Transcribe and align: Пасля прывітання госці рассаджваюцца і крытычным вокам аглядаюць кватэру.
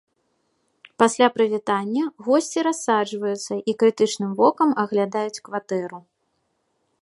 Пасля 1.01 1.27
прывітання 1.35 2.03
госці 2.27 2.59
рассаджваюцца 2.69 3.53
і 3.59 3.71
крытычным 3.85 4.31
вокам 4.41 4.69
аглядаюць 4.85 5.41
кватэру. 5.51 5.99